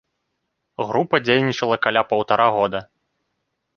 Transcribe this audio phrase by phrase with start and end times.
[0.91, 2.79] Група дзейнічала каля паўтара года.